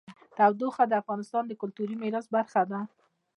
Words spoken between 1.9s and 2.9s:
میراث برخه ده.